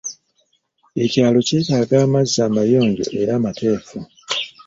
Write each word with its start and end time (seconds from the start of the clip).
Ekyalo 1.03 1.39
kyetaaga 1.47 1.95
amazzi 2.05 2.37
amayonjo 2.47 3.05
era 3.21 3.31
amateefu. 3.39 3.97